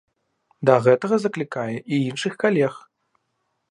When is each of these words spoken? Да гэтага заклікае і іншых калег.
Да 0.69 0.77
гэтага 0.87 1.15
заклікае 1.25 1.69
і 1.77 1.95
іншых 2.09 2.33
калег. 2.45 2.73